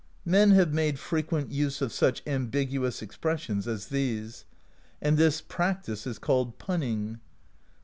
[0.27, 4.45] ''Men have made frequent use of such ambiguous ex pressions as these;
[4.99, 7.19] and this practice is called punning.